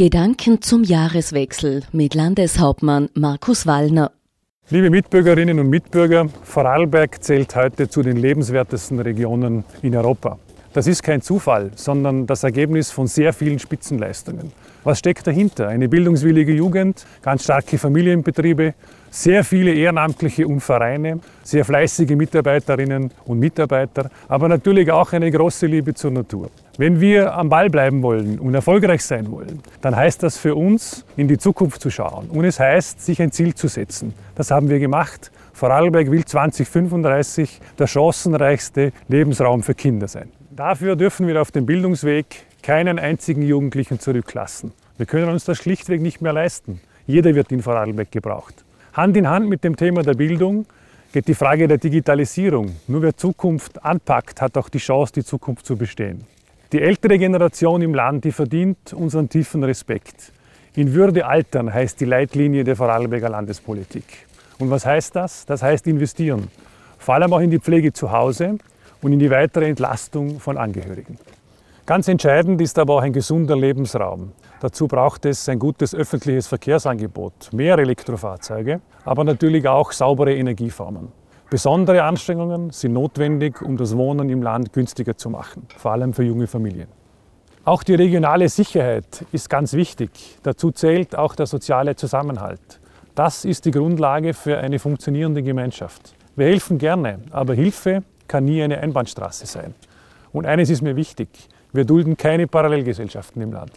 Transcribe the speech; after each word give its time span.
Gedanken 0.00 0.62
zum 0.62 0.82
Jahreswechsel 0.82 1.82
mit 1.92 2.14
Landeshauptmann 2.14 3.10
Markus 3.12 3.66
Wallner. 3.66 4.12
Liebe 4.70 4.88
Mitbürgerinnen 4.88 5.60
und 5.60 5.68
Mitbürger, 5.68 6.30
Vorarlberg 6.42 7.22
zählt 7.22 7.54
heute 7.54 7.86
zu 7.86 8.00
den 8.00 8.16
lebenswertesten 8.16 8.98
Regionen 8.98 9.62
in 9.82 9.94
Europa. 9.94 10.38
Das 10.72 10.86
ist 10.86 11.02
kein 11.02 11.20
Zufall, 11.20 11.72
sondern 11.74 12.28
das 12.28 12.44
Ergebnis 12.44 12.92
von 12.92 13.08
sehr 13.08 13.32
vielen 13.32 13.58
Spitzenleistungen. 13.58 14.52
Was 14.84 15.00
steckt 15.00 15.26
dahinter? 15.26 15.66
Eine 15.66 15.88
bildungswillige 15.88 16.52
Jugend, 16.52 17.04
ganz 17.22 17.42
starke 17.42 17.76
Familienbetriebe, 17.76 18.74
sehr 19.10 19.42
viele 19.42 19.74
Ehrenamtliche 19.74 20.46
und 20.46 20.60
Vereine, 20.60 21.18
sehr 21.42 21.64
fleißige 21.64 22.10
Mitarbeiterinnen 22.10 23.10
und 23.24 23.40
Mitarbeiter, 23.40 24.10
aber 24.28 24.48
natürlich 24.48 24.92
auch 24.92 25.12
eine 25.12 25.28
große 25.32 25.66
Liebe 25.66 25.92
zur 25.92 26.12
Natur. 26.12 26.50
Wenn 26.78 27.00
wir 27.00 27.34
am 27.34 27.48
Ball 27.48 27.68
bleiben 27.68 28.00
wollen 28.02 28.38
und 28.38 28.54
erfolgreich 28.54 29.04
sein 29.04 29.28
wollen, 29.32 29.60
dann 29.80 29.96
heißt 29.96 30.22
das 30.22 30.38
für 30.38 30.54
uns, 30.54 31.04
in 31.16 31.26
die 31.26 31.36
Zukunft 31.36 31.82
zu 31.82 31.90
schauen. 31.90 32.30
Und 32.30 32.44
es 32.44 32.60
heißt, 32.60 33.04
sich 33.04 33.20
ein 33.20 33.32
Ziel 33.32 33.56
zu 33.56 33.66
setzen. 33.66 34.14
Das 34.36 34.52
haben 34.52 34.70
wir 34.70 34.78
gemacht. 34.78 35.32
Vorarlberg 35.52 36.12
will 36.12 36.24
2035 36.24 37.60
der 37.76 37.88
chancenreichste 37.88 38.92
Lebensraum 39.08 39.64
für 39.64 39.74
Kinder 39.74 40.06
sein. 40.06 40.30
Dafür 40.52 40.96
dürfen 40.96 41.28
wir 41.28 41.40
auf 41.40 41.52
dem 41.52 41.64
Bildungsweg 41.64 42.44
keinen 42.60 42.98
einzigen 42.98 43.42
Jugendlichen 43.42 44.00
zurücklassen. 44.00 44.72
Wir 44.98 45.06
können 45.06 45.28
uns 45.28 45.44
das 45.44 45.58
schlichtweg 45.58 46.00
nicht 46.00 46.22
mehr 46.22 46.32
leisten. 46.32 46.80
Jeder 47.06 47.36
wird 47.36 47.52
in 47.52 47.62
Vorarlberg 47.62 48.10
gebraucht. 48.10 48.64
Hand 48.92 49.16
in 49.16 49.28
Hand 49.28 49.48
mit 49.48 49.62
dem 49.62 49.76
Thema 49.76 50.02
der 50.02 50.14
Bildung 50.14 50.66
geht 51.12 51.28
die 51.28 51.34
Frage 51.34 51.68
der 51.68 51.78
Digitalisierung. 51.78 52.74
Nur 52.88 53.02
wer 53.02 53.16
Zukunft 53.16 53.84
anpackt, 53.84 54.42
hat 54.42 54.56
auch 54.56 54.68
die 54.68 54.78
Chance, 54.78 55.12
die 55.12 55.24
Zukunft 55.24 55.66
zu 55.66 55.76
bestehen. 55.76 56.24
Die 56.72 56.82
ältere 56.82 57.16
Generation 57.16 57.80
im 57.80 57.94
Land, 57.94 58.24
die 58.24 58.32
verdient 58.32 58.92
unseren 58.92 59.28
tiefen 59.28 59.62
Respekt. 59.62 60.32
In 60.74 60.94
Würde 60.94 61.26
altern 61.26 61.72
heißt 61.72 62.00
die 62.00 62.06
Leitlinie 62.06 62.64
der 62.64 62.74
Vorarlberger 62.74 63.28
Landespolitik. 63.28 64.26
Und 64.58 64.68
was 64.70 64.84
heißt 64.84 65.14
das? 65.14 65.46
Das 65.46 65.62
heißt 65.62 65.86
investieren. 65.86 66.48
Vor 66.98 67.14
allem 67.14 67.32
auch 67.32 67.40
in 67.40 67.50
die 67.50 67.60
Pflege 67.60 67.92
zu 67.92 68.10
Hause, 68.10 68.58
und 69.02 69.12
in 69.12 69.18
die 69.18 69.30
weitere 69.30 69.68
Entlastung 69.68 70.40
von 70.40 70.58
Angehörigen. 70.58 71.18
Ganz 71.86 72.06
entscheidend 72.08 72.60
ist 72.60 72.78
aber 72.78 72.96
auch 72.96 73.02
ein 73.02 73.12
gesunder 73.12 73.56
Lebensraum. 73.56 74.32
Dazu 74.60 74.86
braucht 74.86 75.24
es 75.24 75.48
ein 75.48 75.58
gutes 75.58 75.94
öffentliches 75.94 76.46
Verkehrsangebot, 76.46 77.52
mehr 77.52 77.78
Elektrofahrzeuge, 77.78 78.80
aber 79.04 79.24
natürlich 79.24 79.66
auch 79.66 79.90
saubere 79.90 80.34
Energieformen. 80.34 81.08
Besondere 81.50 82.04
Anstrengungen 82.04 82.70
sind 82.70 82.92
notwendig, 82.92 83.60
um 83.60 83.76
das 83.76 83.96
Wohnen 83.96 84.28
im 84.28 84.40
Land 84.40 84.72
günstiger 84.72 85.16
zu 85.16 85.30
machen, 85.30 85.66
vor 85.76 85.90
allem 85.90 86.14
für 86.14 86.22
junge 86.22 86.46
Familien. 86.46 86.86
Auch 87.64 87.82
die 87.82 87.94
regionale 87.94 88.48
Sicherheit 88.48 89.24
ist 89.32 89.50
ganz 89.50 89.72
wichtig. 89.72 90.10
Dazu 90.44 90.70
zählt 90.70 91.16
auch 91.16 91.34
der 91.34 91.46
soziale 91.46 91.96
Zusammenhalt. 91.96 92.80
Das 93.16 93.44
ist 93.44 93.64
die 93.64 93.72
Grundlage 93.72 94.32
für 94.32 94.58
eine 94.58 94.78
funktionierende 94.78 95.42
Gemeinschaft. 95.42 96.14
Wir 96.36 96.46
helfen 96.46 96.78
gerne, 96.78 97.18
aber 97.32 97.54
Hilfe 97.54 98.04
kann 98.30 98.44
nie 98.44 98.62
eine 98.62 98.78
Einbahnstraße 98.78 99.44
sein. 99.44 99.74
Und 100.32 100.46
eines 100.46 100.70
ist 100.70 100.82
mir 100.82 100.94
wichtig, 100.94 101.28
wir 101.72 101.84
dulden 101.84 102.16
keine 102.16 102.46
Parallelgesellschaften 102.46 103.42
im 103.42 103.52
Land. 103.52 103.72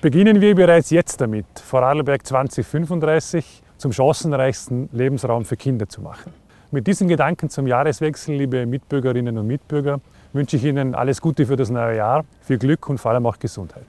Beginnen 0.00 0.40
wir 0.40 0.54
bereits 0.54 0.88
jetzt 0.88 1.20
damit, 1.20 1.44
Vorarlberg 1.62 2.26
2035 2.26 3.62
zum 3.76 3.92
chancenreichsten 3.92 4.88
Lebensraum 4.92 5.44
für 5.44 5.56
Kinder 5.56 5.86
zu 5.86 6.00
machen. 6.00 6.32
Mit 6.70 6.86
diesen 6.86 7.06
Gedanken 7.06 7.50
zum 7.50 7.66
Jahreswechsel, 7.66 8.36
liebe 8.36 8.64
Mitbürgerinnen 8.64 9.36
und 9.36 9.46
Mitbürger, 9.46 10.00
wünsche 10.32 10.56
ich 10.56 10.64
Ihnen 10.64 10.94
alles 10.94 11.20
Gute 11.20 11.44
für 11.44 11.56
das 11.56 11.68
neue 11.68 11.98
Jahr, 11.98 12.24
viel 12.40 12.56
Glück 12.56 12.88
und 12.88 12.96
vor 12.96 13.10
allem 13.10 13.26
auch 13.26 13.38
Gesundheit. 13.38 13.86